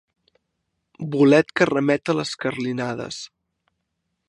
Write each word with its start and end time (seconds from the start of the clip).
Bolet 1.15 1.53
que 1.61 1.67
remet 1.71 2.13
a 2.13 2.17
les 2.21 2.33
carlinades. 2.45 3.21